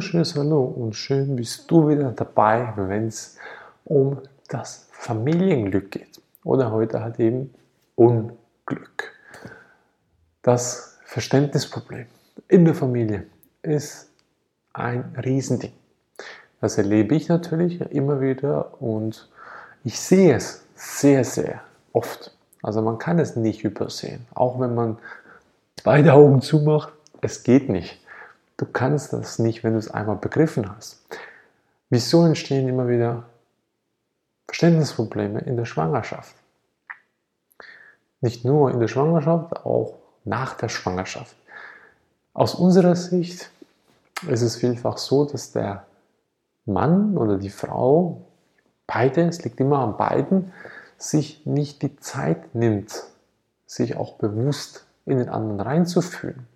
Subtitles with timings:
[0.00, 3.36] wunderschönes Hallo und schön bist du wieder dabei, wenn es
[3.84, 4.16] um
[4.48, 6.22] das Familienglück geht.
[6.42, 7.52] Oder heute halt eben
[7.96, 9.12] Unglück.
[10.40, 12.06] Das Verständnisproblem
[12.48, 13.26] in der Familie
[13.60, 14.10] ist
[14.72, 15.74] ein Riesending.
[16.62, 19.28] Das erlebe ich natürlich immer wieder und
[19.84, 21.60] ich sehe es sehr, sehr
[21.92, 22.34] oft.
[22.62, 24.26] Also man kann es nicht übersehen.
[24.32, 24.96] Auch wenn man
[25.84, 28.00] beide Augen zumacht, es geht nicht.
[28.60, 31.00] Du kannst das nicht, wenn du es einmal begriffen hast.
[31.88, 33.24] Wieso entstehen immer wieder
[34.48, 36.36] Verständnisprobleme in der Schwangerschaft?
[38.20, 39.94] Nicht nur in der Schwangerschaft, auch
[40.26, 41.34] nach der Schwangerschaft.
[42.34, 43.50] Aus unserer Sicht
[44.28, 45.86] ist es vielfach so, dass der
[46.66, 48.26] Mann oder die Frau,
[48.86, 50.52] beide, es liegt immer an beiden,
[50.98, 53.04] sich nicht die Zeit nimmt,
[53.64, 56.46] sich auch bewusst in den anderen reinzufühlen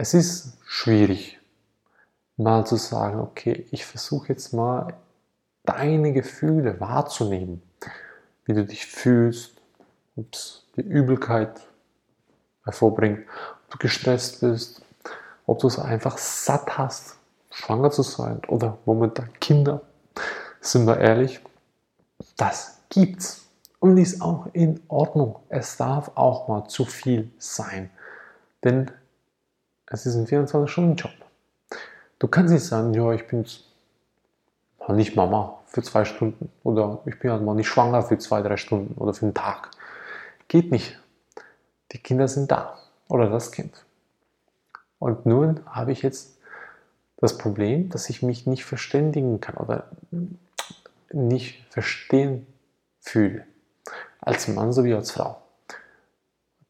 [0.00, 1.40] es ist schwierig,
[2.36, 4.94] mal zu sagen, okay, ich versuche jetzt mal
[5.64, 7.62] deine Gefühle wahrzunehmen,
[8.44, 9.60] wie du dich fühlst,
[10.14, 11.60] ob es die Übelkeit
[12.64, 13.26] hervorbringt,
[13.64, 14.82] ob du gestresst bist,
[15.46, 17.16] ob du es einfach satt hast,
[17.50, 19.80] schwanger zu sein oder momentan Kinder.
[20.60, 21.40] Sind wir ehrlich,
[22.36, 23.48] das gibt's
[23.80, 25.40] und ist auch in Ordnung.
[25.48, 27.90] Es darf auch mal zu viel sein,
[28.62, 28.92] denn
[29.90, 31.12] es ist ein 24-Stunden-Job.
[32.18, 33.44] Du kannst nicht sagen, ja, ich bin
[34.86, 38.42] mal nicht Mama für zwei Stunden oder ich bin halt mal nicht schwanger für zwei,
[38.42, 39.70] drei Stunden oder für einen Tag.
[40.48, 40.98] Geht nicht.
[41.92, 43.84] Die Kinder sind da oder das Kind.
[44.98, 46.38] Und nun habe ich jetzt
[47.16, 49.90] das Problem, dass ich mich nicht verständigen kann oder
[51.12, 52.46] nicht verstehen
[53.00, 53.44] fühle.
[54.20, 55.40] Als Mann sowie als Frau.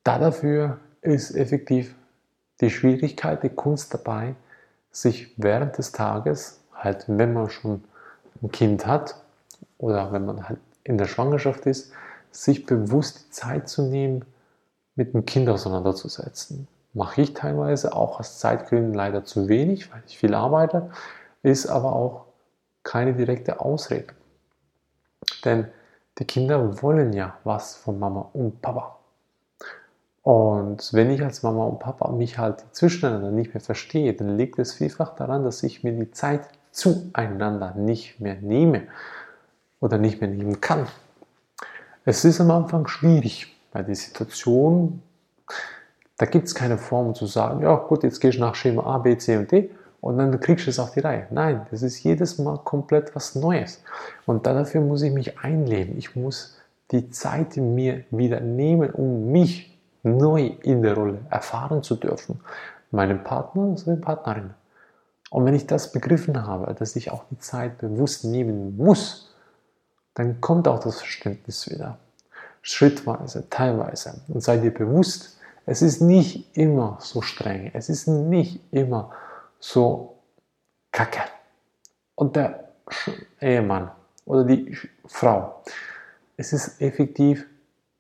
[0.04, 1.94] Da dafür ist effektiv
[2.60, 4.34] die Schwierigkeit, die Kunst dabei,
[4.90, 7.84] sich während des Tages, halt wenn man schon
[8.42, 9.20] ein Kind hat
[9.78, 11.92] oder wenn man halt in der Schwangerschaft ist,
[12.30, 14.24] sich bewusst die Zeit zu nehmen,
[14.94, 16.66] mit dem Kind auseinanderzusetzen.
[16.92, 20.90] Mache ich teilweise auch aus Zeitgründen leider zu wenig, weil ich viel arbeite,
[21.42, 22.24] ist aber auch
[22.82, 24.14] keine direkte Ausrede.
[25.44, 25.68] Denn
[26.18, 28.97] die Kinder wollen ja was von Mama und Papa.
[30.22, 34.58] Und wenn ich als Mama und Papa mich halt zwischeneinander nicht mehr verstehe, dann liegt
[34.58, 38.82] es vielfach daran, dass ich mir die Zeit zueinander nicht mehr nehme
[39.80, 40.86] oder nicht mehr nehmen kann.
[42.04, 45.02] Es ist am Anfang schwierig, weil die Situation,
[46.16, 48.98] da gibt es keine Form zu sagen, ja gut, jetzt gehst du nach Schema A,
[48.98, 51.26] B, C und D und dann kriegst du es auf die Reihe.
[51.30, 53.82] Nein, das ist jedes Mal komplett was Neues.
[54.26, 55.98] Und dafür muss ich mich einleben.
[55.98, 56.56] Ich muss
[56.92, 59.67] die Zeit in mir wieder nehmen, um mich
[60.02, 62.40] neu in der Rolle erfahren zu dürfen,
[62.90, 64.54] meinem Partner sowie Partnerin.
[65.30, 69.34] Und wenn ich das begriffen habe, dass ich auch die Zeit bewusst nehmen muss,
[70.14, 71.98] dann kommt auch das Verständnis wieder.
[72.62, 74.20] Schrittweise, teilweise.
[74.28, 79.12] Und sei dir bewusst, es ist nicht immer so streng, es ist nicht immer
[79.60, 80.18] so
[80.92, 81.20] kacke.
[82.14, 82.70] Und der
[83.40, 83.90] Ehemann
[84.24, 85.62] oder die Frau,
[86.36, 87.46] es ist effektiv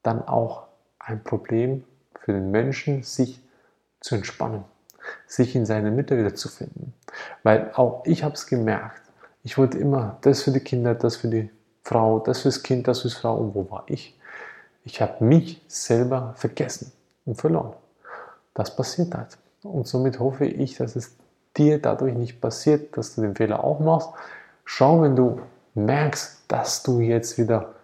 [0.02, 0.67] dann auch
[1.08, 1.84] ein Problem
[2.20, 3.40] für den Menschen, sich
[4.00, 4.64] zu entspannen,
[5.26, 6.92] sich in seine Mitte wiederzufinden.
[7.42, 9.02] Weil auch ich habe es gemerkt,
[9.42, 11.50] ich wollte immer das für die Kinder, das für die
[11.82, 14.18] Frau, das fürs Kind, das fürs Frau und wo war ich?
[14.84, 16.92] Ich habe mich selber vergessen
[17.24, 17.72] und verloren.
[18.54, 19.38] Das passiert halt.
[19.62, 21.16] Und somit hoffe ich, dass es
[21.56, 24.10] dir dadurch nicht passiert, dass du den Fehler auch machst.
[24.64, 25.40] Schau, wenn du
[25.74, 27.74] merkst, dass du jetzt wieder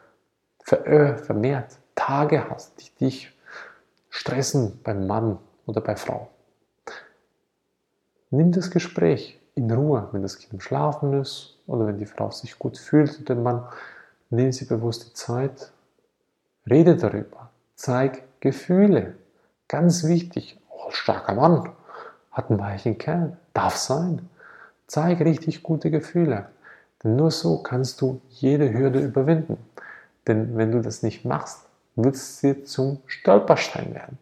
[0.63, 3.37] vermehrt Tage hast, die dich
[4.11, 6.29] stressen beim Mann oder bei Frau.
[8.31, 12.31] Nimm das Gespräch in Ruhe, wenn das Kind im Schlafen ist oder wenn die Frau
[12.31, 13.65] sich gut fühlt und der Mann.
[14.31, 15.71] Nimm sie bewusst die Zeit,
[16.69, 19.15] rede darüber, zeig Gefühle.
[19.69, 21.71] Ganz wichtig, oh, starker Mann,
[22.33, 24.29] hat einen weichen Kern, darf sein.
[24.87, 26.49] Zeig richtig gute Gefühle.
[27.03, 29.57] Denn nur so kannst du jede Hürde überwinden.
[30.27, 34.19] Denn wenn du das nicht machst, wird dir zum Stolperstein werden.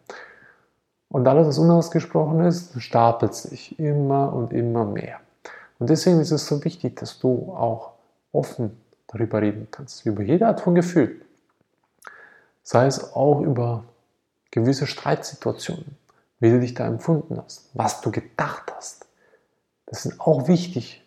[1.09, 5.19] Und alles, was unausgesprochen ist, stapelt sich immer und immer mehr.
[5.79, 7.91] Und deswegen ist es so wichtig, dass du auch
[8.31, 11.21] offen darüber reden kannst, über jede Art von Gefühl.
[12.63, 13.83] Sei es auch über
[14.49, 15.97] gewisse Streitsituationen,
[16.39, 19.05] wie du dich da empfunden hast, was du gedacht hast.
[19.85, 21.03] Das ist auch wichtig,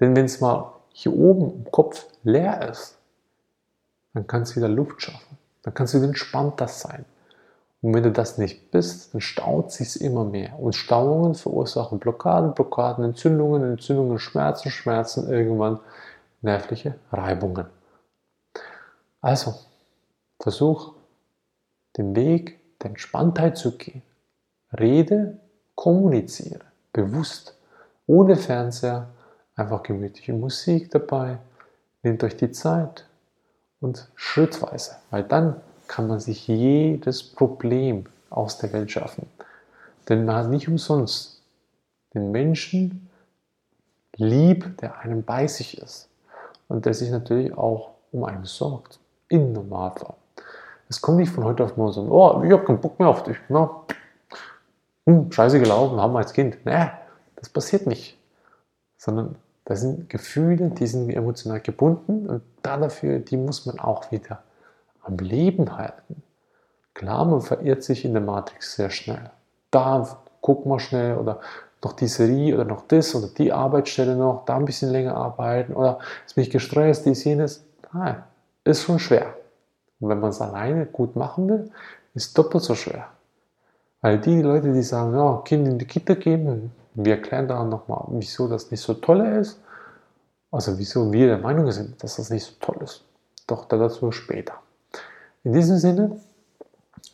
[0.00, 2.98] denn wenn es mal hier oben im Kopf leer ist,
[4.14, 5.38] dann kann es wieder Luft schaffen.
[5.68, 7.04] Dann kannst du entspannter sein.
[7.82, 10.58] Und wenn du das nicht bist, dann staut sich immer mehr.
[10.58, 15.78] Und Stauungen verursachen Blockaden, Blockaden, Entzündungen, Entzündungen, Schmerzen, Schmerzen, irgendwann
[16.40, 17.66] nervliche Reibungen.
[19.20, 19.56] Also,
[20.40, 20.94] versuch
[21.98, 24.00] den Weg der Entspanntheit zu gehen.
[24.72, 25.38] Rede,
[25.74, 27.58] kommuniziere, bewusst,
[28.06, 29.10] ohne Fernseher,
[29.54, 31.36] einfach gemütliche Musik dabei,
[32.02, 33.07] nehmt euch die Zeit
[33.80, 39.26] und schrittweise, weil dann kann man sich jedes Problem aus der Welt schaffen.
[40.08, 41.42] Denn man hat nicht umsonst
[42.14, 43.08] den Menschen
[44.16, 46.08] lieb, der einem bei sich ist
[46.68, 48.98] und der sich natürlich auch um einen sorgt,
[49.28, 50.14] in Normalfall.
[50.88, 53.22] Es kommt nicht von heute auf morgen so, oh, ich habe keinen Bock mehr auf
[53.22, 53.36] dich.
[53.48, 53.84] Na,
[55.06, 56.64] hm, scheiße gelaufen, haben wir als Kind.
[56.64, 56.90] Nee,
[57.36, 58.18] das passiert nicht.
[58.96, 59.36] Sondern
[59.68, 64.42] das sind Gefühle, die sind emotional gebunden und dafür, die muss man auch wieder
[65.02, 66.22] am Leben halten.
[66.94, 69.30] Klar, man verirrt sich in der Matrix sehr schnell.
[69.70, 71.40] Da guck mal schnell oder
[71.84, 75.74] noch die Serie oder noch das oder die Arbeitsstelle noch, da ein bisschen länger arbeiten
[75.74, 77.62] oder ist mich gestresst, dies, jenes.
[77.92, 78.22] Nein,
[78.64, 79.34] ist schon schwer.
[80.00, 81.70] Und wenn man es alleine gut machen will,
[82.14, 83.08] ist doppelt so schwer.
[84.00, 86.72] Weil die Leute, die sagen, ja, Kind in die Kita geben,
[87.04, 89.60] wir erklären da nochmal, wieso das nicht so toll ist.
[90.50, 93.04] Also wieso wir der Meinung sind, dass das nicht so toll ist.
[93.46, 94.54] Doch dazu später.
[95.44, 96.20] In diesem Sinne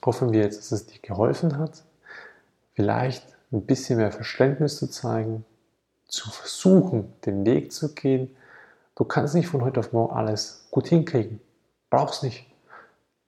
[0.04, 1.82] hoffen wir jetzt, dass es dir geholfen hat,
[2.72, 5.44] vielleicht ein bisschen mehr Verständnis zu zeigen,
[6.08, 8.34] zu versuchen, den Weg zu gehen.
[8.94, 11.40] Du kannst nicht von heute auf morgen alles gut hinkriegen.
[11.90, 12.46] Brauchst nicht.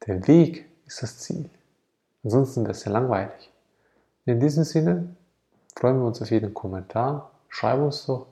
[0.06, 1.50] Der Weg ist das Ziel.
[2.24, 3.52] Ansonsten wäre es ja langweilig.
[4.24, 5.14] In diesem Sinne
[5.76, 7.30] freuen wir uns auf jeden Kommentar.
[7.48, 8.26] Schreib uns doch.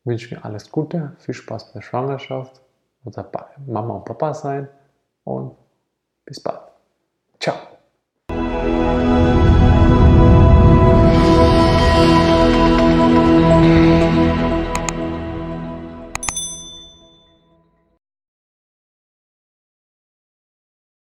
[0.00, 2.60] Ich wünsche mir alles Gute, viel Spaß bei der Schwangerschaft
[3.04, 4.68] oder bei Mama und Papa sein
[5.24, 5.56] und
[6.24, 6.75] bis bald.